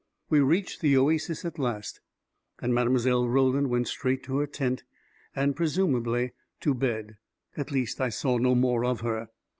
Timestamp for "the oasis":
0.81-1.45